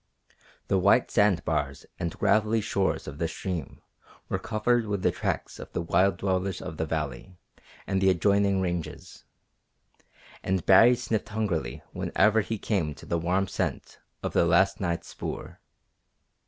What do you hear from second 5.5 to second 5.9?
of the